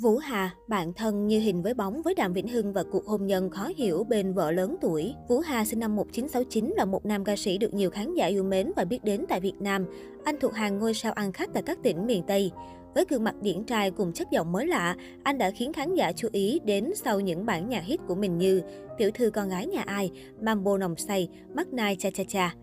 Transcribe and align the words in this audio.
Vũ 0.00 0.18
Hà, 0.18 0.50
bạn 0.68 0.92
thân 0.92 1.26
như 1.26 1.40
hình 1.40 1.62
với 1.62 1.74
bóng 1.74 2.02
với 2.02 2.14
Đàm 2.14 2.32
Vĩnh 2.32 2.48
Hưng 2.48 2.72
và 2.72 2.82
cuộc 2.90 3.06
hôn 3.06 3.26
nhân 3.26 3.50
khó 3.50 3.68
hiểu 3.76 4.04
bên 4.04 4.32
vợ 4.32 4.50
lớn 4.50 4.76
tuổi. 4.80 5.14
Vũ 5.28 5.40
Hà 5.40 5.64
sinh 5.64 5.78
năm 5.78 5.96
1969 5.96 6.74
là 6.76 6.84
một 6.84 7.06
nam 7.06 7.24
ca 7.24 7.36
sĩ 7.36 7.58
được 7.58 7.74
nhiều 7.74 7.90
khán 7.90 8.14
giả 8.14 8.26
yêu 8.26 8.44
mến 8.44 8.72
và 8.76 8.84
biết 8.84 9.04
đến 9.04 9.24
tại 9.28 9.40
Việt 9.40 9.54
Nam. 9.60 9.86
Anh 10.24 10.36
thuộc 10.40 10.54
hàng 10.54 10.78
ngôi 10.78 10.94
sao 10.94 11.12
ăn 11.12 11.32
khách 11.32 11.50
tại 11.54 11.62
các 11.62 11.78
tỉnh 11.82 12.06
miền 12.06 12.22
Tây. 12.26 12.50
Với 12.94 13.04
gương 13.08 13.24
mặt 13.24 13.34
điển 13.42 13.64
trai 13.64 13.90
cùng 13.90 14.12
chất 14.12 14.30
giọng 14.30 14.52
mới 14.52 14.66
lạ, 14.66 14.96
anh 15.22 15.38
đã 15.38 15.50
khiến 15.50 15.72
khán 15.72 15.94
giả 15.94 16.12
chú 16.12 16.28
ý 16.32 16.60
đến 16.64 16.92
sau 16.94 17.20
những 17.20 17.46
bản 17.46 17.68
nhạc 17.68 17.84
hit 17.84 18.00
của 18.06 18.14
mình 18.14 18.38
như 18.38 18.62
Tiểu 18.98 19.10
thư 19.14 19.30
con 19.30 19.48
gái 19.48 19.66
nhà 19.66 19.82
ai, 19.86 20.10
Mambo 20.40 20.78
nồng 20.78 20.96
say, 20.96 21.28
Mắt 21.54 21.72
nai 21.72 21.96
cha 21.98 22.10
cha 22.14 22.24
cha. 22.28 22.54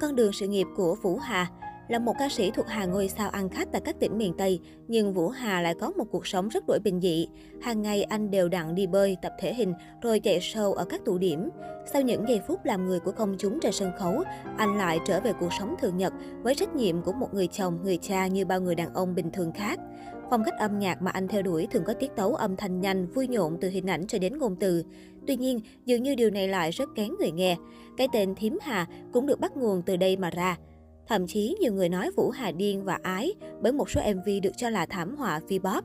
Con 0.00 0.16
đường 0.16 0.32
sự 0.32 0.48
nghiệp 0.48 0.66
của 0.76 0.96
Vũ 1.02 1.16
Hà 1.16 1.50
là 1.88 1.98
một 1.98 2.14
ca 2.18 2.28
sĩ 2.28 2.50
thuộc 2.50 2.66
hàng 2.66 2.90
ngôi 2.90 3.08
sao 3.08 3.30
ăn 3.30 3.48
khách 3.48 3.68
tại 3.72 3.80
các 3.84 4.00
tỉnh 4.00 4.18
miền 4.18 4.34
Tây, 4.38 4.60
nhưng 4.88 5.14
Vũ 5.14 5.28
Hà 5.28 5.60
lại 5.60 5.74
có 5.80 5.90
một 5.90 6.04
cuộc 6.10 6.26
sống 6.26 6.48
rất 6.48 6.66
đổi 6.66 6.78
bình 6.78 7.00
dị. 7.00 7.28
Hàng 7.60 7.82
ngày 7.82 8.02
anh 8.02 8.30
đều 8.30 8.48
đặn 8.48 8.74
đi 8.74 8.86
bơi, 8.86 9.16
tập 9.22 9.32
thể 9.38 9.54
hình, 9.54 9.74
rồi 10.02 10.20
chạy 10.20 10.38
show 10.38 10.72
ở 10.72 10.84
các 10.84 11.04
tụ 11.04 11.18
điểm. 11.18 11.48
Sau 11.92 12.02
những 12.02 12.28
giây 12.28 12.40
phút 12.48 12.64
làm 12.64 12.86
người 12.86 13.00
của 13.00 13.12
công 13.12 13.36
chúng 13.38 13.60
trên 13.60 13.72
sân 13.72 13.90
khấu, 13.98 14.22
anh 14.56 14.78
lại 14.78 14.98
trở 15.06 15.20
về 15.20 15.32
cuộc 15.40 15.52
sống 15.52 15.74
thường 15.80 15.96
nhật 15.96 16.12
với 16.42 16.54
trách 16.54 16.74
nhiệm 16.74 17.02
của 17.02 17.12
một 17.12 17.34
người 17.34 17.46
chồng, 17.46 17.78
người 17.82 17.96
cha 17.96 18.26
như 18.26 18.44
bao 18.44 18.60
người 18.60 18.74
đàn 18.74 18.94
ông 18.94 19.14
bình 19.14 19.30
thường 19.30 19.52
khác. 19.52 19.80
Phong 20.30 20.44
cách 20.44 20.58
âm 20.58 20.78
nhạc 20.78 21.02
mà 21.02 21.10
anh 21.10 21.28
theo 21.28 21.42
đuổi 21.42 21.66
thường 21.70 21.84
có 21.86 21.94
tiết 21.94 22.16
tấu 22.16 22.34
âm 22.34 22.56
thanh 22.56 22.80
nhanh, 22.80 23.06
vui 23.06 23.28
nhộn 23.28 23.56
từ 23.60 23.68
hình 23.68 23.86
ảnh 23.86 24.06
cho 24.06 24.18
đến 24.18 24.38
ngôn 24.38 24.56
từ. 24.56 24.82
Tuy 25.26 25.36
nhiên, 25.36 25.60
dường 25.84 26.02
như 26.02 26.14
điều 26.14 26.30
này 26.30 26.48
lại 26.48 26.70
rất 26.70 26.88
kén 26.94 27.10
người 27.20 27.30
nghe. 27.30 27.56
Cái 27.96 28.08
tên 28.12 28.34
Thím 28.34 28.58
Hà 28.62 28.86
cũng 29.12 29.26
được 29.26 29.40
bắt 29.40 29.56
nguồn 29.56 29.82
từ 29.82 29.96
đây 29.96 30.16
mà 30.16 30.30
ra. 30.30 30.56
Thậm 31.08 31.26
chí 31.26 31.56
nhiều 31.60 31.72
người 31.72 31.88
nói 31.88 32.10
Vũ 32.16 32.30
Hà 32.30 32.50
điên 32.50 32.84
và 32.84 32.98
ái 33.02 33.34
bởi 33.62 33.72
một 33.72 33.90
số 33.90 34.00
MV 34.14 34.28
được 34.42 34.56
cho 34.56 34.70
là 34.70 34.86
thảm 34.86 35.16
họa 35.16 35.40
phi 35.48 35.58
bóp. 35.58 35.84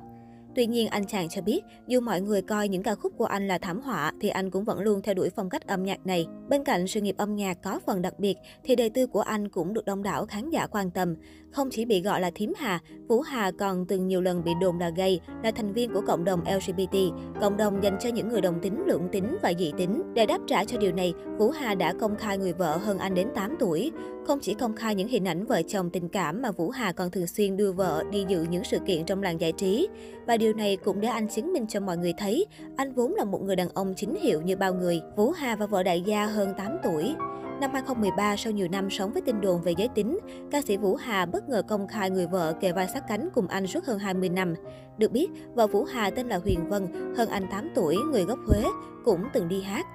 Tuy 0.56 0.68
nhiên, 0.68 0.88
anh 0.88 1.06
chàng 1.06 1.30
cho 1.30 1.42
biết, 1.42 1.62
dù 1.88 2.02
mọi 2.02 2.22
người 2.22 2.42
coi 2.42 2.68
những 2.68 2.84
ca 2.84 2.96
khúc 2.96 3.14
của 3.18 3.26
anh 3.26 3.48
là 3.48 3.58
thảm 3.58 3.82
họa, 3.82 4.12
thì 4.22 4.30
anh 4.30 4.52
cũng 4.52 4.64
vẫn 4.64 4.80
luôn 4.80 5.02
theo 5.02 5.16
đuổi 5.16 5.30
phong 5.36 5.50
cách 5.50 5.68
âm 5.68 5.84
nhạc 5.84 6.06
này. 6.06 6.26
Bên 6.50 6.64
cạnh 6.64 6.88
sự 6.88 7.02
nghiệp 7.02 7.16
âm 7.18 7.36
nhạc 7.36 7.62
có 7.64 7.80
phần 7.86 8.02
đặc 8.02 8.20
biệt, 8.20 8.38
thì 8.64 8.76
đời 8.76 8.90
tư 8.90 9.08
của 9.08 9.22
anh 9.22 9.50
cũng 9.50 9.74
được 9.74 9.86
đông 9.86 10.04
đảo 10.04 10.26
khán 10.26 10.50
giả 10.50 10.68
quan 10.68 10.92
tâm. 10.92 11.16
Không 11.52 11.70
chỉ 11.72 11.86
bị 11.86 12.02
gọi 12.02 12.22
là 12.22 12.32
thím 12.36 12.54
Hà, 12.58 12.80
Vũ 13.08 13.22
Hà 13.22 13.52
còn 13.52 13.86
từng 13.86 14.08
nhiều 14.08 14.22
lần 14.22 14.44
bị 14.44 14.52
đồn 14.62 14.80
là 14.80 14.90
gay, 14.90 15.20
là 15.44 15.52
thành 15.52 15.74
viên 15.74 15.94
của 15.94 16.02
cộng 16.08 16.24
đồng 16.24 16.44
LGBT, 16.56 16.98
cộng 17.42 17.58
đồng 17.58 17.84
dành 17.84 17.98
cho 18.00 18.10
những 18.10 18.30
người 18.30 18.42
đồng 18.42 18.60
tính, 18.62 18.84
lưỡng 18.88 19.08
tính 19.12 19.38
và 19.42 19.54
dị 19.60 19.72
tính. 19.78 20.04
Để 20.14 20.26
đáp 20.26 20.40
trả 20.48 20.66
cho 20.66 20.78
điều 20.78 20.92
này, 20.92 21.14
Vũ 21.38 21.50
Hà 21.50 21.76
đã 21.76 21.94
công 22.00 22.16
khai 22.16 22.38
người 22.38 22.54
vợ 22.54 22.78
hơn 22.78 22.98
anh 22.98 23.14
đến 23.14 23.28
8 23.36 23.56
tuổi. 23.60 23.92
Không 24.28 24.40
chỉ 24.40 24.54
công 24.54 24.76
khai 24.76 24.96
những 24.96 25.08
hình 25.08 25.28
ảnh 25.28 25.46
vợ 25.46 25.62
chồng 25.68 25.90
tình 25.90 26.10
cảm 26.10 26.42
mà 26.42 26.52
Vũ 26.52 26.70
Hà 26.70 26.92
còn 26.92 27.12
thường 27.12 27.28
xuyên 27.28 27.58
đưa 27.58 27.72
vợ 27.72 28.04
đi 28.12 28.26
dự 28.28 28.46
những 28.50 28.64
sự 28.64 28.80
kiện 28.86 29.06
trong 29.06 29.24
làng 29.24 29.42
giải 29.42 29.52
trí. 29.52 29.88
Và 30.28 30.38
điều 30.38 30.54
này 30.54 30.78
cũng 30.78 31.02
để 31.02 31.08
anh 31.08 31.28
chứng 31.28 31.54
minh 31.54 31.66
cho 31.68 31.80
mọi 31.80 31.98
người 31.98 32.14
thấy, 32.18 32.46
anh 32.78 32.94
vốn 32.94 33.14
là 33.14 33.24
một 33.24 33.42
người 33.44 33.56
đàn 33.56 33.70
ông 33.70 33.94
chính 33.98 34.16
hiệu 34.16 34.42
như 34.42 34.56
bao 34.56 34.74
người. 34.74 35.02
Vũ 35.16 35.32
Hà 35.32 35.56
và 35.56 35.66
vợ 35.66 35.84
đại 35.84 36.02
gia 36.02 36.26
hơn 36.26 36.54
8 36.58 36.78
tuổi. 36.84 37.16
Năm 37.62 37.72
2013, 37.74 38.36
sau 38.36 38.54
nhiều 38.54 38.68
năm 38.68 38.90
sống 38.90 39.14
với 39.14 39.22
tin 39.22 39.42
đồn 39.42 39.62
về 39.62 39.74
giới 39.78 39.88
tính, 39.88 40.20
ca 40.52 40.62
sĩ 40.62 40.78
Vũ 40.78 40.96
Hà 40.96 41.26
bất 41.26 41.50
ngờ 41.50 41.62
công 41.68 41.88
khai 41.88 42.10
người 42.10 42.28
vợ 42.28 42.54
kề 42.62 42.72
vai 42.72 42.88
sát 42.94 43.04
cánh 43.08 43.30
cùng 43.34 43.48
anh 43.48 43.68
suốt 43.68 43.86
hơn 43.86 44.00
20 44.00 44.30
năm. 44.30 44.54
Được 44.98 45.12
biết, 45.12 45.30
vợ 45.54 45.68
Vũ 45.68 45.84
Hà 45.84 46.10
tên 46.10 46.28
là 46.28 46.38
Huyền 46.38 46.60
Vân, 46.70 47.14
hơn 47.18 47.30
anh 47.30 47.48
8 47.52 47.70
tuổi, 47.76 47.98
người 48.12 48.24
gốc 48.24 48.40
Huế, 48.48 48.64
cũng 49.06 49.24
từng 49.34 49.48
đi 49.48 49.62
hát. 49.62 49.86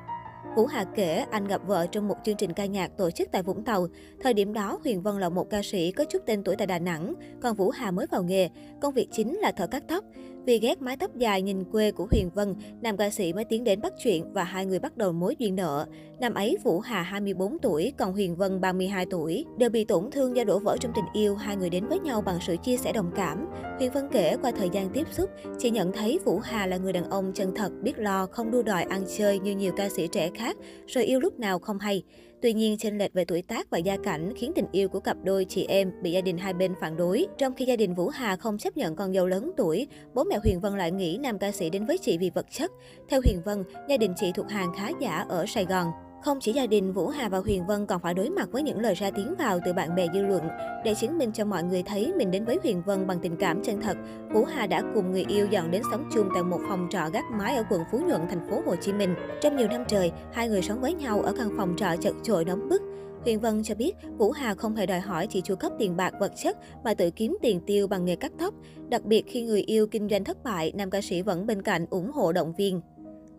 Vũ 0.57 0.67
Hà 0.67 0.85
kể 0.85 1.25
anh 1.31 1.47
gặp 1.47 1.61
vợ 1.67 1.87
trong 1.87 2.09
một 2.09 2.17
chương 2.25 2.37
trình 2.37 2.53
ca 2.53 2.67
nhạc 2.67 2.97
tổ 2.97 3.11
chức 3.11 3.29
tại 3.33 3.43
Vũng 3.43 3.65
Tàu. 3.65 3.87
Thời 4.21 4.35
điểm 4.35 4.53
đó, 4.53 4.79
Huyền 4.85 5.03
Vân 5.03 5.21
là 5.21 5.29
một 5.29 5.51
ca 5.51 5.63
sĩ 5.63 5.93
có 5.93 6.05
chút 6.05 6.23
tên 6.27 6.43
tuổi 6.43 6.57
tại 6.57 6.67
Đà 6.67 6.79
Nẵng, 6.79 7.15
còn 7.41 7.57
Vũ 7.57 7.71
Hà 7.71 7.91
mới 7.91 8.07
vào 8.07 8.23
nghề. 8.23 8.49
Công 8.81 8.95
việc 8.95 9.09
chính 9.13 9.39
là 9.39 9.53
thợ 9.53 9.67
cắt 9.67 9.83
tóc. 9.89 10.05
Vì 10.49 10.59
ghét 10.59 10.83
mái 10.83 10.97
tóc 10.97 11.17
dài 11.17 11.43
nhìn 11.43 11.65
quê 11.65 11.91
của 11.91 12.07
Huyền 12.11 12.31
Vân, 12.35 12.55
nam 12.83 12.97
ca 12.97 13.11
sĩ 13.11 13.33
mới 13.33 13.45
tiến 13.45 13.65
đến 13.65 13.81
bắt 13.81 13.93
chuyện 14.05 14.33
và 14.33 14.45
hai 14.45 14.67
người 14.67 14.79
bắt 14.79 14.97
đầu 14.97 15.13
mối 15.13 15.37
duyên 15.39 15.57
nợ. 15.57 15.87
Năm 16.21 16.35
ấy, 16.35 16.57
Vũ 16.65 16.81
Hà 16.81 17.03
24 17.03 17.59
tuổi, 17.59 17.93
còn 17.99 18.13
Huyền 18.13 18.37
Vân 18.37 18.61
32 18.61 19.07
tuổi. 19.11 19.45
Đều 19.59 19.71
bị 19.71 19.85
tổn 19.85 20.11
thương 20.11 20.37
do 20.37 20.45
đổ 20.45 20.59
vỡ 20.59 20.77
trong 20.81 20.93
tình 20.95 21.05
yêu, 21.13 21.35
hai 21.37 21.57
người 21.57 21.71
đến 21.71 21.87
với 21.87 22.01
nhau 22.01 22.21
bằng 22.21 22.39
sự 22.47 22.57
chia 22.57 22.77
sẻ 22.77 22.93
đồng 22.93 23.11
cảm. 23.17 23.47
Huyền 23.79 23.93
Vân 23.93 24.09
kể 24.13 24.37
qua 24.43 24.51
thời 24.51 24.69
gian 24.73 24.91
tiếp 24.93 25.07
xúc, 25.11 25.31
chị 25.59 25.71
nhận 25.71 25.93
thấy 25.93 26.19
Vũ 26.25 26.39
Hà 26.39 26.67
là 26.67 26.77
người 26.77 26.93
đàn 26.93 27.11
ông 27.11 27.33
chân 27.35 27.55
thật, 27.55 27.73
biết 27.83 27.99
lo, 27.99 28.27
không 28.27 28.51
đua 28.51 28.63
đòi 28.63 28.83
ăn 28.83 29.03
chơi 29.19 29.39
như 29.39 29.57
nhiều 29.57 29.73
ca 29.77 29.89
sĩ 29.89 30.07
trẻ 30.07 30.31
khác, 30.35 30.57
rồi 30.87 31.05
yêu 31.05 31.21
lúc 31.21 31.39
nào 31.39 31.59
không 31.59 31.79
hay. 31.79 32.03
Tuy 32.43 32.53
nhiên, 32.53 32.79
chênh 32.79 32.99
lệch 32.99 33.13
về 33.13 33.25
tuổi 33.25 33.43
tác 33.43 33.71
và 33.71 33.79
gia 33.79 33.97
cảnh 33.97 34.33
khiến 34.37 34.53
tình 34.55 34.67
yêu 34.73 34.89
của 34.89 35.01
cặp 35.01 35.17
đôi 35.25 35.45
chị 35.49 35.67
em 35.69 35.93
bị 36.03 36.13
gia 36.13 36.21
đình 36.21 36.39
hai 36.39 36.55
bên 36.55 36.75
phản 36.81 36.97
đối. 36.97 37.27
Trong 37.39 37.55
khi 37.55 37.65
gia 37.65 37.77
đình 37.77 37.95
Vũ 37.95 38.09
Hà 38.09 38.37
không 38.37 38.59
chấp 38.59 38.77
nhận 38.77 38.97
con 38.97 39.13
dâu 39.13 39.27
lớn 39.27 39.51
tuổi, 39.57 39.87
bố 40.15 40.25
mẹ 40.25 40.39
Huyền 40.45 40.61
Vân 40.61 40.79
lại 40.79 40.93
nghĩ 40.93 41.19
nam 41.21 41.39
ca 41.39 41.53
sĩ 41.53 41.71
đến 41.71 41.87
với 41.87 41.99
chị 41.99 42.19
vì 42.19 42.31
vật 42.31 42.47
chất. 42.51 42.71
Theo 43.09 43.21
Huyền 43.25 43.43
Vân, 43.45 43.65
gia 43.89 43.97
đình 43.97 44.13
chị 44.17 44.33
thuộc 44.35 44.49
hàng 44.49 44.73
khá 44.77 44.91
giả 45.01 45.25
ở 45.29 45.47
Sài 45.47 45.65
Gòn. 45.65 45.87
Không 46.23 46.41
chỉ 46.41 46.53
gia 46.53 46.67
đình, 46.67 46.93
Vũ 46.93 47.09
Hà 47.09 47.29
và 47.29 47.39
Huyền 47.39 47.67
Vân 47.67 47.87
còn 47.87 48.01
phải 48.01 48.15
đối 48.15 48.31
mặt 48.31 48.49
với 48.53 48.63
những 48.63 48.81
lời 48.81 48.95
ra 48.95 49.11
tiếng 49.11 49.35
vào 49.39 49.59
từ 49.65 49.73
bạn 49.73 49.95
bè 49.95 50.07
dư 50.15 50.23
luận. 50.23 50.43
Để 50.85 50.95
chứng 50.95 51.19
minh 51.19 51.33
cho 51.33 51.45
mọi 51.45 51.63
người 51.63 51.83
thấy 51.83 52.13
mình 52.17 52.31
đến 52.31 52.45
với 52.45 52.59
Huyền 52.63 52.83
Vân 52.87 53.07
bằng 53.07 53.19
tình 53.23 53.37
cảm 53.37 53.63
chân 53.63 53.81
thật, 53.81 53.97
Vũ 54.33 54.45
Hà 54.45 54.67
đã 54.67 54.83
cùng 54.95 55.11
người 55.13 55.25
yêu 55.29 55.47
dọn 55.51 55.71
đến 55.71 55.83
sống 55.91 56.09
chung 56.15 56.29
tại 56.35 56.43
một 56.43 56.61
phòng 56.69 56.89
trọ 56.91 57.09
gác 57.13 57.25
mái 57.31 57.57
ở 57.57 57.65
quận 57.71 57.83
Phú 57.91 57.99
Nhuận, 57.99 58.21
thành 58.29 58.51
phố 58.51 58.63
Hồ 58.67 58.77
Chí 58.77 58.93
Minh. 58.93 59.15
Trong 59.43 59.57
nhiều 59.57 59.69
năm 59.69 59.85
trời, 59.89 60.13
hai 60.33 60.49
người 60.49 60.63
sống 60.63 60.81
với 60.81 60.95
nhau 60.95 61.21
ở 61.21 61.33
căn 61.39 61.51
phòng 61.57 61.75
trọ 61.77 61.97
chật 62.01 62.15
chội 62.23 62.45
nóng 62.45 62.69
bức. 62.69 62.83
Huyền 63.23 63.41
Vân 63.41 63.63
cho 63.63 63.75
biết 63.75 63.93
Vũ 64.19 64.31
Hà 64.31 64.55
không 64.55 64.77
hề 64.77 64.87
đòi 64.87 65.01
hỏi 65.01 65.27
chỉ 65.27 65.41
chu 65.41 65.55
cấp 65.55 65.73
tiền 65.79 65.97
bạc 65.97 66.13
vật 66.21 66.33
chất 66.37 66.57
mà 66.85 66.95
tự 66.95 67.11
kiếm 67.11 67.37
tiền 67.43 67.61
tiêu 67.67 67.87
bằng 67.87 68.05
nghề 68.05 68.17
cắt 68.17 68.33
tóc. 68.39 68.55
Đặc 68.89 69.05
biệt 69.05 69.25
khi 69.27 69.43
người 69.43 69.63
yêu 69.63 69.87
kinh 69.87 70.09
doanh 70.09 70.25
thất 70.25 70.45
bại, 70.45 70.73
nam 70.75 70.91
ca 70.91 71.01
sĩ 71.01 71.23
vẫn 71.23 71.47
bên 71.47 71.63
cạnh 71.63 71.87
ủng 71.91 72.11
hộ 72.11 72.33
động 72.33 72.53
viên. 72.59 72.81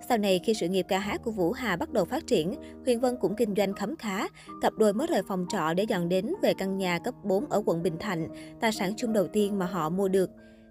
Sau 0.08 0.18
này, 0.18 0.40
khi 0.44 0.54
sự 0.54 0.68
nghiệp 0.68 0.86
ca 0.90 1.00
hát 1.00 1.22
của 1.24 1.32
Vũ 1.32 1.52
Hà 1.52 1.76
bắt 1.76 1.94
đầu 1.94 2.06
phát 2.06 2.28
triển, 2.28 2.54
Huyền 2.86 3.00
Vân 3.00 3.18
cũng 3.22 3.36
kinh 3.36 3.56
doanh 3.56 3.74
khấm 3.74 3.96
khá. 3.96 4.28
Cặp 4.62 4.74
đôi 4.74 4.94
mới 4.94 5.08
rời 5.08 5.22
phòng 5.28 5.46
trọ 5.50 5.74
để 5.74 5.84
dọn 5.84 6.10
đến 6.10 6.34
về 6.42 6.54
căn 6.54 6.78
nhà 6.78 7.00
cấp 7.00 7.14
4 7.24 7.46
ở 7.50 7.64
quận 7.66 7.84
Bình 7.84 7.98
Thạnh, 8.00 8.28
tài 8.60 8.72
sản 8.72 8.94
chung 8.98 9.14
đầu 9.14 9.28
tiên 9.28 9.60
mà 9.60 9.66
họ 9.66 9.90
mua 9.90 10.08
được. 10.08 10.30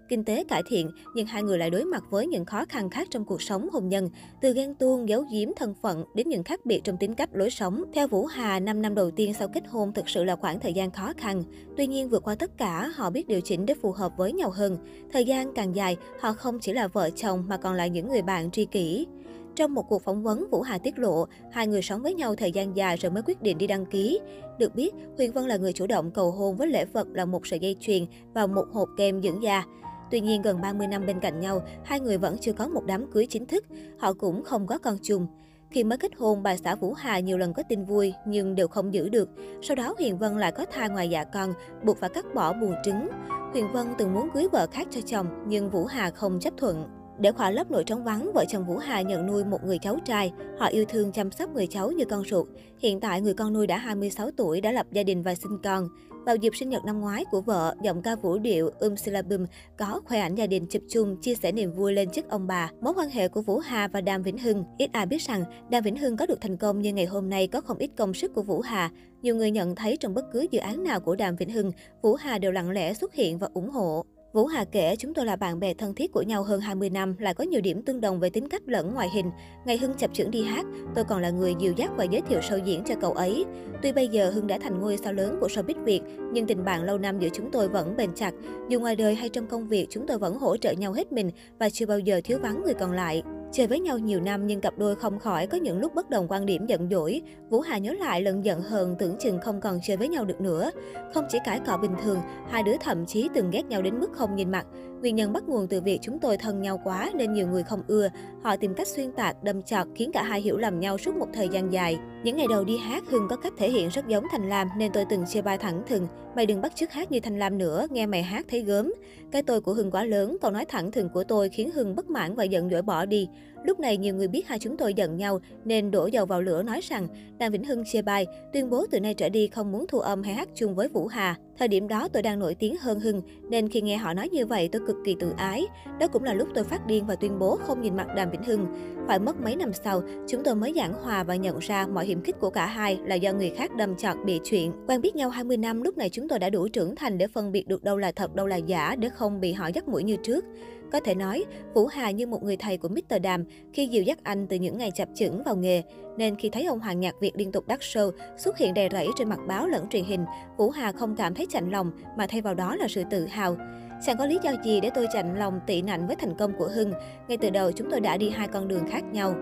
Kinh 0.09 0.23
tế 0.23 0.43
cải 0.43 0.63
thiện, 0.67 0.91
nhưng 1.15 1.27
hai 1.27 1.43
người 1.43 1.57
lại 1.57 1.69
đối 1.69 1.85
mặt 1.85 2.03
với 2.09 2.27
những 2.27 2.45
khó 2.45 2.65
khăn 2.69 2.89
khác 2.89 3.07
trong 3.11 3.25
cuộc 3.25 3.41
sống 3.41 3.69
hôn 3.73 3.89
nhân, 3.89 4.09
từ 4.41 4.53
ghen 4.53 4.75
tuông, 4.75 5.09
giấu 5.09 5.23
giếm 5.31 5.49
thân 5.55 5.73
phận 5.81 6.03
đến 6.15 6.29
những 6.29 6.43
khác 6.43 6.65
biệt 6.65 6.81
trong 6.83 6.97
tính 6.97 7.13
cách 7.13 7.29
lối 7.33 7.49
sống. 7.49 7.83
Theo 7.93 8.07
Vũ 8.07 8.25
Hà, 8.25 8.59
5 8.59 8.81
năm 8.81 8.95
đầu 8.95 9.11
tiên 9.11 9.33
sau 9.33 9.47
kết 9.47 9.63
hôn 9.67 9.93
thực 9.93 10.09
sự 10.09 10.23
là 10.23 10.35
khoảng 10.35 10.59
thời 10.59 10.73
gian 10.73 10.91
khó 10.91 11.13
khăn. 11.17 11.43
Tuy 11.77 11.87
nhiên, 11.87 12.09
vượt 12.09 12.23
qua 12.23 12.35
tất 12.35 12.57
cả, 12.57 12.91
họ 12.95 13.09
biết 13.09 13.27
điều 13.27 13.41
chỉnh 13.41 13.65
để 13.65 13.73
phù 13.81 13.91
hợp 13.91 14.17
với 14.17 14.33
nhau 14.33 14.49
hơn. 14.49 14.77
Thời 15.13 15.25
gian 15.25 15.53
càng 15.53 15.75
dài, 15.75 15.97
họ 16.19 16.33
không 16.33 16.59
chỉ 16.59 16.73
là 16.73 16.87
vợ 16.87 17.09
chồng 17.09 17.43
mà 17.47 17.57
còn 17.57 17.73
là 17.73 17.87
những 17.87 18.09
người 18.09 18.21
bạn 18.21 18.51
tri 18.51 18.65
kỷ. 18.65 19.07
Trong 19.55 19.73
một 19.73 19.85
cuộc 19.89 20.03
phỏng 20.03 20.23
vấn, 20.23 20.47
Vũ 20.51 20.61
Hà 20.61 20.77
tiết 20.77 20.99
lộ, 20.99 21.25
hai 21.51 21.67
người 21.67 21.81
sống 21.81 22.01
với 22.01 22.13
nhau 22.13 22.35
thời 22.35 22.51
gian 22.51 22.75
dài 22.75 22.97
rồi 22.97 23.11
mới 23.11 23.23
quyết 23.23 23.41
định 23.41 23.57
đi 23.57 23.67
đăng 23.67 23.85
ký. 23.85 24.19
Được 24.59 24.75
biết, 24.75 24.93
Huyền 25.17 25.31
Vân 25.31 25.45
là 25.45 25.57
người 25.57 25.73
chủ 25.73 25.87
động 25.87 26.11
cầu 26.11 26.31
hôn 26.31 26.55
với 26.55 26.67
lễ 26.67 26.85
vật 26.85 27.07
là 27.13 27.25
một 27.25 27.47
sợi 27.47 27.59
dây 27.59 27.75
chuyền 27.79 28.05
và 28.33 28.47
một 28.47 28.65
hộp 28.71 28.89
kem 28.97 29.21
dưỡng 29.21 29.43
da. 29.43 29.63
Tuy 30.11 30.21
nhiên, 30.21 30.41
gần 30.41 30.61
30 30.61 30.87
năm 30.87 31.05
bên 31.05 31.19
cạnh 31.19 31.39
nhau, 31.39 31.61
hai 31.83 31.99
người 31.99 32.17
vẫn 32.17 32.37
chưa 32.41 32.53
có 32.53 32.67
một 32.67 32.85
đám 32.85 33.11
cưới 33.11 33.25
chính 33.25 33.45
thức. 33.45 33.65
Họ 33.99 34.13
cũng 34.13 34.43
không 34.43 34.67
có 34.67 34.77
con 34.77 34.97
chung. 35.01 35.27
Khi 35.71 35.83
mới 35.83 35.97
kết 35.97 36.11
hôn, 36.17 36.43
bà 36.43 36.57
xã 36.57 36.75
Vũ 36.75 36.93
Hà 36.93 37.19
nhiều 37.19 37.37
lần 37.37 37.53
có 37.53 37.63
tin 37.69 37.85
vui 37.85 38.13
nhưng 38.25 38.55
đều 38.55 38.67
không 38.67 38.93
giữ 38.93 39.09
được. 39.09 39.29
Sau 39.61 39.75
đó 39.75 39.95
Huyền 39.97 40.17
Vân 40.17 40.37
lại 40.37 40.51
có 40.51 40.65
thai 40.71 40.89
ngoài 40.89 41.09
dạ 41.09 41.23
con, 41.23 41.53
buộc 41.83 41.97
phải 41.97 42.09
cắt 42.09 42.25
bỏ 42.35 42.53
buồng 42.53 42.75
trứng. 42.85 43.07
Huyền 43.51 43.71
Vân 43.73 43.87
từng 43.97 44.13
muốn 44.13 44.29
cưới 44.33 44.47
vợ 44.51 44.67
khác 44.71 44.87
cho 44.91 45.01
chồng 45.05 45.27
nhưng 45.47 45.69
Vũ 45.69 45.85
Hà 45.85 46.09
không 46.09 46.39
chấp 46.39 46.53
thuận. 46.57 46.98
Để 47.21 47.31
khỏa 47.31 47.51
lấp 47.51 47.71
nỗi 47.71 47.83
trống 47.83 48.03
vắng, 48.03 48.31
vợ 48.33 48.45
chồng 48.49 48.65
Vũ 48.65 48.77
Hà 48.77 49.01
nhận 49.01 49.27
nuôi 49.27 49.45
một 49.45 49.63
người 49.63 49.77
cháu 49.77 49.99
trai. 50.05 50.31
Họ 50.59 50.65
yêu 50.67 50.85
thương 50.85 51.11
chăm 51.11 51.31
sóc 51.31 51.49
người 51.53 51.67
cháu 51.67 51.91
như 51.91 52.05
con 52.05 52.23
ruột. 52.25 52.47
Hiện 52.79 52.99
tại, 52.99 53.21
người 53.21 53.33
con 53.33 53.53
nuôi 53.53 53.67
đã 53.67 53.77
26 53.77 54.31
tuổi, 54.31 54.61
đã 54.61 54.71
lập 54.71 54.85
gia 54.91 55.03
đình 55.03 55.23
và 55.23 55.35
sinh 55.35 55.57
con. 55.63 55.87
Vào 56.25 56.35
dịp 56.35 56.55
sinh 56.55 56.69
nhật 56.69 56.85
năm 56.85 57.01
ngoái 57.01 57.25
của 57.31 57.41
vợ, 57.41 57.75
giọng 57.83 58.01
ca 58.01 58.15
vũ 58.15 58.37
điệu 58.37 58.69
Um 58.79 58.95
Silabum 58.95 59.45
có 59.77 60.01
khoe 60.05 60.19
ảnh 60.19 60.35
gia 60.35 60.47
đình 60.47 60.65
chụp 60.65 60.81
chung 60.89 61.17
chia 61.21 61.35
sẻ 61.35 61.51
niềm 61.51 61.73
vui 61.73 61.93
lên 61.93 62.09
chức 62.09 62.29
ông 62.29 62.47
bà. 62.47 62.71
Mối 62.81 62.93
quan 62.93 63.09
hệ 63.09 63.27
của 63.27 63.41
Vũ 63.41 63.59
Hà 63.59 63.87
và 63.87 64.01
Đàm 64.01 64.23
Vĩnh 64.23 64.37
Hưng, 64.37 64.63
ít 64.77 64.91
ai 64.93 65.05
biết 65.05 65.21
rằng 65.21 65.43
Đàm 65.69 65.83
Vĩnh 65.83 65.97
Hưng 65.97 66.17
có 66.17 66.25
được 66.25 66.41
thành 66.41 66.57
công 66.57 66.81
như 66.81 66.93
ngày 66.93 67.05
hôm 67.05 67.29
nay 67.29 67.47
có 67.47 67.61
không 67.61 67.77
ít 67.77 67.91
công 67.97 68.13
sức 68.13 68.33
của 68.33 68.41
Vũ 68.41 68.61
Hà. 68.61 68.91
Nhiều 69.21 69.35
người 69.35 69.51
nhận 69.51 69.75
thấy 69.75 69.97
trong 69.97 70.13
bất 70.13 70.25
cứ 70.33 70.47
dự 70.51 70.59
án 70.59 70.83
nào 70.83 70.99
của 70.99 71.15
Đàm 71.15 71.35
Vĩnh 71.35 71.49
Hưng, 71.49 71.71
Vũ 72.01 72.15
Hà 72.15 72.37
đều 72.37 72.51
lặng 72.51 72.71
lẽ 72.71 72.93
xuất 72.93 73.13
hiện 73.13 73.37
và 73.37 73.47
ủng 73.53 73.69
hộ. 73.69 74.05
Vũ 74.33 74.45
Hà 74.45 74.65
kể, 74.65 74.95
chúng 74.95 75.13
tôi 75.13 75.25
là 75.25 75.35
bạn 75.35 75.59
bè 75.59 75.73
thân 75.73 75.93
thiết 75.93 76.11
của 76.11 76.21
nhau 76.21 76.43
hơn 76.43 76.61
20 76.61 76.89
năm, 76.89 77.15
lại 77.19 77.33
có 77.33 77.43
nhiều 77.43 77.61
điểm 77.61 77.81
tương 77.81 78.01
đồng 78.01 78.19
về 78.19 78.29
tính 78.29 78.49
cách 78.49 78.61
lẫn 78.65 78.93
ngoại 78.93 79.09
hình. 79.13 79.31
Ngày 79.65 79.77
Hưng 79.77 79.93
chập 79.93 80.13
chững 80.13 80.31
đi 80.31 80.43
hát, 80.43 80.65
tôi 80.95 81.03
còn 81.03 81.21
là 81.21 81.29
người 81.29 81.55
dìu 81.59 81.73
dắt 81.75 81.91
và 81.97 82.03
giới 82.03 82.21
thiệu 82.21 82.39
show 82.39 82.63
diễn 82.63 82.83
cho 82.83 82.95
cậu 83.01 83.11
ấy. 83.11 83.45
Tuy 83.81 83.91
bây 83.91 84.07
giờ 84.07 84.31
Hưng 84.31 84.47
đã 84.47 84.57
thành 84.61 84.79
ngôi 84.79 84.97
sao 84.97 85.13
lớn 85.13 85.37
của 85.41 85.47
showbiz 85.47 85.83
Việt, 85.83 86.01
nhưng 86.33 86.47
tình 86.47 86.65
bạn 86.65 86.83
lâu 86.83 86.97
năm 86.97 87.19
giữa 87.19 87.29
chúng 87.33 87.51
tôi 87.51 87.69
vẫn 87.69 87.97
bền 87.97 88.09
chặt. 88.15 88.33
Dù 88.69 88.79
ngoài 88.79 88.95
đời 88.95 89.15
hay 89.15 89.29
trong 89.29 89.47
công 89.47 89.67
việc, 89.67 89.87
chúng 89.89 90.07
tôi 90.07 90.17
vẫn 90.17 90.37
hỗ 90.37 90.57
trợ 90.57 90.71
nhau 90.71 90.93
hết 90.93 91.11
mình 91.11 91.31
và 91.59 91.69
chưa 91.69 91.85
bao 91.85 91.99
giờ 91.99 92.21
thiếu 92.23 92.39
vắng 92.41 92.61
người 92.65 92.73
còn 92.73 92.91
lại. 92.91 93.23
Chơi 93.51 93.67
với 93.67 93.79
nhau 93.79 93.97
nhiều 93.97 94.21
năm 94.21 94.47
nhưng 94.47 94.61
cặp 94.61 94.77
đôi 94.77 94.95
không 94.95 95.19
khỏi 95.19 95.47
có 95.47 95.57
những 95.57 95.79
lúc 95.79 95.95
bất 95.95 96.09
đồng 96.09 96.27
quan 96.29 96.45
điểm 96.45 96.65
giận 96.65 96.89
dỗi. 96.91 97.21
Vũ 97.49 97.59
Hà 97.61 97.77
nhớ 97.77 97.93
lại 97.93 98.21
lần 98.21 98.45
giận 98.45 98.61
hờn 98.61 98.95
tưởng 98.99 99.15
chừng 99.19 99.39
không 99.39 99.61
còn 99.61 99.79
chơi 99.83 99.97
với 99.97 100.07
nhau 100.07 100.25
được 100.25 100.41
nữa. 100.41 100.71
Không 101.13 101.25
chỉ 101.29 101.37
cãi 101.45 101.59
cọ 101.67 101.77
bình 101.77 101.95
thường, 102.03 102.17
hai 102.49 102.63
đứa 102.63 102.75
thậm 102.79 103.05
chí 103.05 103.29
từng 103.33 103.51
ghét 103.51 103.65
nhau 103.65 103.81
đến 103.81 103.99
mức 103.99 104.09
không 104.13 104.35
nhìn 104.35 104.51
mặt. 104.51 104.65
Nguyên 105.01 105.15
nhân 105.15 105.33
bắt 105.33 105.43
nguồn 105.47 105.67
từ 105.67 105.81
việc 105.81 105.99
chúng 106.01 106.19
tôi 106.19 106.37
thân 106.37 106.61
nhau 106.61 106.81
quá 106.83 107.11
nên 107.15 107.33
nhiều 107.33 107.47
người 107.47 107.63
không 107.63 107.81
ưa. 107.87 108.09
Họ 108.43 108.55
tìm 108.55 108.73
cách 108.73 108.87
xuyên 108.87 109.11
tạc, 109.11 109.43
đâm 109.43 109.61
chọt 109.61 109.87
khiến 109.95 110.11
cả 110.13 110.23
hai 110.23 110.41
hiểu 110.41 110.57
lầm 110.57 110.79
nhau 110.79 110.97
suốt 110.97 111.15
một 111.15 111.27
thời 111.33 111.49
gian 111.49 111.73
dài. 111.73 111.97
Những 112.23 112.37
ngày 112.37 112.47
đầu 112.49 112.63
đi 112.63 112.77
hát, 112.77 113.03
Hưng 113.09 113.27
có 113.29 113.35
cách 113.35 113.53
thể 113.57 113.69
hiện 113.69 113.89
rất 113.89 114.07
giống 114.07 114.25
Thành 114.31 114.49
Lam 114.49 114.67
nên 114.77 114.91
tôi 114.93 115.05
từng 115.09 115.25
chia 115.25 115.41
bài 115.41 115.57
thẳng 115.57 115.83
thừng. 115.87 116.07
Mày 116.35 116.45
đừng 116.45 116.61
bắt 116.61 116.75
chước 116.75 116.91
hát 116.91 117.11
như 117.11 117.19
Thành 117.19 117.39
Lam 117.39 117.57
nữa, 117.57 117.87
nghe 117.89 118.05
mày 118.05 118.23
hát 118.23 118.45
thấy 118.49 118.61
gớm. 118.61 118.93
Cái 119.31 119.43
tôi 119.43 119.61
của 119.61 119.73
Hưng 119.73 119.91
quá 119.91 120.03
lớn, 120.03 120.37
câu 120.41 120.51
nói 120.51 120.65
thẳng 120.65 120.91
thừng 120.91 121.09
của 121.09 121.23
tôi 121.23 121.49
khiến 121.49 121.71
Hưng 121.71 121.95
bất 121.95 122.09
mãn 122.09 122.35
và 122.35 122.43
giận 122.43 122.69
dỗi 122.69 122.81
bỏ 122.81 123.05
đi. 123.05 123.27
Lúc 123.63 123.79
này 123.79 123.97
nhiều 123.97 124.15
người 124.15 124.27
biết 124.27 124.47
hai 124.47 124.59
chúng 124.59 124.77
tôi 124.77 124.93
giận 124.93 125.17
nhau 125.17 125.39
nên 125.65 125.91
đổ 125.91 126.05
dầu 126.07 126.25
vào 126.25 126.41
lửa 126.41 126.63
nói 126.63 126.79
rằng 126.83 127.07
Đàm 127.37 127.51
Vĩnh 127.51 127.63
Hưng 127.63 127.83
chia 127.85 128.01
bài 128.01 128.27
tuyên 128.53 128.69
bố 128.69 128.85
từ 128.91 128.99
nay 128.99 129.13
trở 129.13 129.29
đi 129.29 129.47
không 129.47 129.71
muốn 129.71 129.85
thu 129.87 129.99
âm 129.99 130.23
hay 130.23 130.33
hát 130.33 130.49
chung 130.55 130.75
với 130.75 130.87
Vũ 130.87 131.07
Hà. 131.07 131.35
Thời 131.57 131.67
điểm 131.67 131.87
đó 131.87 132.07
tôi 132.13 132.23
đang 132.23 132.39
nổi 132.39 132.55
tiếng 132.55 132.77
hơn 132.77 132.99
Hưng 132.99 133.21
nên 133.49 133.69
khi 133.69 133.81
nghe 133.81 133.97
họ 133.97 134.13
nói 134.13 134.29
như 134.29 134.45
vậy 134.45 134.69
tôi 134.71 134.81
cực 134.87 134.95
kỳ 135.05 135.15
tự 135.19 135.33
ái. 135.37 135.65
Đó 135.99 136.07
cũng 136.07 136.23
là 136.23 136.33
lúc 136.33 136.47
tôi 136.55 136.63
phát 136.63 136.87
điên 136.87 137.05
và 137.05 137.15
tuyên 137.15 137.39
bố 137.39 137.55
không 137.55 137.81
nhìn 137.81 137.95
mặt 137.95 138.07
Đàm 138.15 138.31
Vĩnh 138.31 138.43
Hưng. 138.43 138.65
Phải 139.07 139.19
mất 139.19 139.41
mấy 139.41 139.55
năm 139.55 139.73
sau, 139.73 140.01
chúng 140.27 140.43
tôi 140.43 140.55
mới 140.55 140.73
giảng 140.75 140.93
hòa 140.93 141.23
và 141.23 141.35
nhận 141.35 141.59
ra 141.59 141.87
mọi 141.87 142.05
hiểm 142.05 142.23
khích 142.23 142.39
của 142.39 142.49
cả 142.49 142.65
hai 142.65 142.99
là 143.05 143.15
do 143.15 143.33
người 143.33 143.49
khác 143.49 143.75
đâm 143.75 143.95
chọt 143.95 144.17
bị 144.25 144.39
chuyện. 144.43 144.71
Quen 144.87 145.01
biết 145.01 145.15
nhau 145.15 145.29
20 145.29 145.57
năm, 145.57 145.81
lúc 145.81 145.97
này 145.97 146.09
chúng 146.09 146.27
tôi 146.27 146.39
đã 146.39 146.49
đủ 146.49 146.67
trưởng 146.67 146.95
thành 146.95 147.17
để 147.17 147.27
phân 147.27 147.51
biệt 147.51 147.67
được 147.67 147.83
đâu 147.83 147.97
là 147.97 148.11
thật, 148.11 148.35
đâu 148.35 148.47
là 148.47 148.55
giả 148.55 148.95
để 148.95 149.09
không 149.09 149.41
bị 149.41 149.53
họ 149.53 149.67
dắt 149.67 149.87
mũi 149.87 150.03
như 150.03 150.15
trước. 150.23 150.45
Có 150.91 150.99
thể 150.99 151.15
nói, 151.15 151.45
Vũ 151.73 151.87
Hà 151.87 152.11
như 152.11 152.27
một 152.27 152.43
người 152.43 152.57
thầy 152.57 152.77
của 152.77 152.87
Mr. 152.87 153.21
Đàm 153.21 153.43
khi 153.73 153.87
dìu 153.87 154.03
dắt 154.03 154.19
anh 154.23 154.47
từ 154.47 154.55
những 154.55 154.77
ngày 154.77 154.91
chập 154.95 155.07
chững 155.15 155.43
vào 155.43 155.55
nghề. 155.55 155.83
Nên 156.17 156.35
khi 156.35 156.49
thấy 156.49 156.65
ông 156.65 156.79
Hoàng 156.79 156.99
Nhạc 156.99 157.15
Việt 157.19 157.31
liên 157.35 157.51
tục 157.51 157.67
đắt 157.67 157.79
show, 157.79 158.11
xuất 158.37 158.57
hiện 158.57 158.73
đầy 158.73 158.89
rẫy 158.91 159.07
trên 159.17 159.29
mặt 159.29 159.39
báo 159.47 159.67
lẫn 159.67 159.89
truyền 159.89 160.03
hình, 160.03 160.25
Vũ 160.57 160.69
Hà 160.69 160.91
không 160.91 161.15
cảm 161.15 161.33
thấy 161.33 161.47
chạnh 161.49 161.69
lòng 161.69 161.91
mà 162.17 162.27
thay 162.27 162.41
vào 162.41 162.53
đó 162.53 162.75
là 162.75 162.87
sự 162.87 163.03
tự 163.09 163.25
hào. 163.25 163.57
Chẳng 164.05 164.17
có 164.17 164.25
lý 164.25 164.39
do 164.43 164.51
gì 164.63 164.81
để 164.81 164.89
tôi 164.95 165.07
chạnh 165.13 165.39
lòng 165.39 165.59
tị 165.67 165.81
nạnh 165.81 166.07
với 166.07 166.15
thành 166.15 166.35
công 166.37 166.53
của 166.57 166.67
Hưng. 166.67 166.93
Ngay 167.27 167.37
từ 167.37 167.49
đầu 167.49 167.71
chúng 167.71 167.91
tôi 167.91 167.99
đã 167.99 168.17
đi 168.17 168.29
hai 168.29 168.47
con 168.47 168.67
đường 168.67 168.87
khác 168.89 169.03
nhau. 169.11 169.33